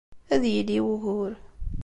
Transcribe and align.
Ad 0.33 0.43
yili 0.53 0.77
wugur. 0.85 1.33